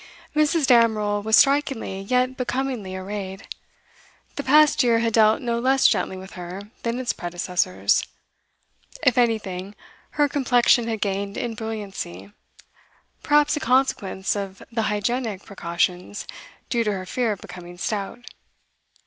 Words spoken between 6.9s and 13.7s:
its predecessors; if anything, her complexion had gained in brilliancy, perhaps a